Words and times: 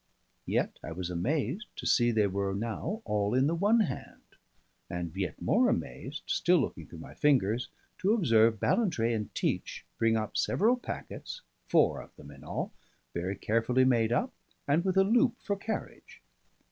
Yet 0.47 0.79
I 0.83 0.93
was 0.93 1.11
amazed 1.11 1.67
to 1.75 1.85
see 1.85 2.09
they 2.09 2.25
were 2.25 2.55
now 2.55 3.03
all 3.05 3.35
in 3.35 3.45
the 3.45 3.53
one 3.53 3.81
hand; 3.81 4.23
and 4.89 5.15
yet 5.15 5.39
more 5.39 5.69
amazed 5.69 6.23
(still 6.25 6.57
looking 6.57 6.87
through 6.87 6.97
my 6.97 7.13
fingers) 7.13 7.69
to 7.99 8.15
observe 8.15 8.59
Ballantrae 8.59 9.13
and 9.13 9.31
Teach 9.35 9.85
bring 9.99 10.17
up 10.17 10.37
several 10.37 10.75
packets, 10.75 11.43
four 11.67 12.01
of 12.01 12.15
them 12.15 12.31
in 12.31 12.43
all, 12.43 12.73
very 13.13 13.35
carefully 13.35 13.85
made 13.85 14.11
up, 14.11 14.33
and 14.67 14.83
with 14.83 14.97
a 14.97 15.03
loop 15.03 15.35
for 15.39 15.55
carriage. 15.55 16.23